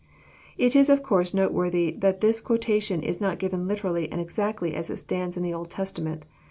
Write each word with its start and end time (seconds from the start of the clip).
It 0.57 0.75
is 0.75 0.89
of 0.89 1.03
course 1.03 1.31
noteworthy 1.31 1.91
that 1.91 2.21
this 2.21 2.41
quotation 2.41 3.03
Is 3.03 3.21
not 3.21 3.37
given 3.37 3.67
literally 3.67 4.11
and 4.11 4.19
exactly 4.19 4.73
as 4.73 4.89
it 4.89 4.97
stands 4.97 5.37
in 5.37 5.43
the 5.43 5.53
Old 5.53 5.69
Testament. 5.69 6.23